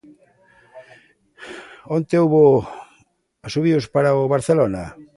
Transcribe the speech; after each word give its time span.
Onte 1.95 2.15
houbo 2.21 2.43
asubíos 3.47 3.85
para 3.93 4.17
o 4.21 4.31
Barcelona. 4.35 4.83